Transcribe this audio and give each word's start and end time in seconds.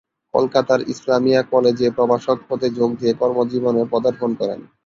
কলকাতার 0.33 0.81
ইসলামিয়া 0.93 1.41
কলেজে 1.51 1.87
প্রভাষক 1.97 2.37
পদে 2.49 2.67
যোগ 2.77 2.89
দিয়ে 2.99 3.13
কর্মজীবনে 3.21 3.81
পদার্পণ 3.93 4.29
করেন। 4.39 4.59